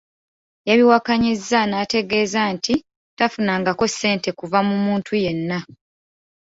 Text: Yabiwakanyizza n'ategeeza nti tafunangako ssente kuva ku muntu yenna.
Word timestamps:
Yabiwakanyizza 0.67 1.59
n'ategeeza 1.67 2.41
nti 2.55 2.73
tafunangako 3.17 3.83
ssente 3.91 4.29
kuva 4.39 4.59
ku 4.67 4.75
muntu 4.85 5.11
yenna. 5.23 5.57